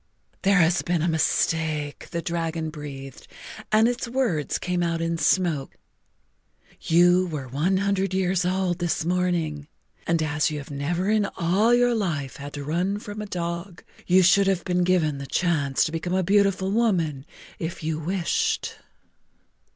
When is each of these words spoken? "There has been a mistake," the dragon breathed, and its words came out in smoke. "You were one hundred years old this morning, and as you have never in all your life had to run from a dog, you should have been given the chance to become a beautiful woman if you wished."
"There 0.41 0.57
has 0.57 0.81
been 0.81 1.03
a 1.03 1.07
mistake," 1.07 2.09
the 2.09 2.23
dragon 2.23 2.71
breathed, 2.71 3.27
and 3.71 3.87
its 3.87 4.07
words 4.07 4.57
came 4.57 4.81
out 4.81 4.99
in 4.99 5.19
smoke. 5.19 5.75
"You 6.81 7.27
were 7.27 7.47
one 7.47 7.77
hundred 7.77 8.11
years 8.11 8.43
old 8.43 8.79
this 8.79 9.05
morning, 9.05 9.67
and 10.07 10.23
as 10.23 10.49
you 10.49 10.57
have 10.57 10.71
never 10.71 11.11
in 11.11 11.27
all 11.37 11.71
your 11.71 11.93
life 11.93 12.37
had 12.37 12.53
to 12.53 12.63
run 12.63 12.97
from 12.97 13.21
a 13.21 13.27
dog, 13.27 13.83
you 14.07 14.23
should 14.23 14.47
have 14.47 14.65
been 14.65 14.83
given 14.83 15.19
the 15.19 15.27
chance 15.27 15.83
to 15.83 15.91
become 15.91 16.15
a 16.15 16.23
beautiful 16.23 16.71
woman 16.71 17.23
if 17.59 17.83
you 17.83 17.99
wished." 17.99 18.77